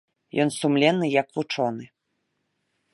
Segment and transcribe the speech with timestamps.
[0.45, 1.85] Ён сумленны як вучоны.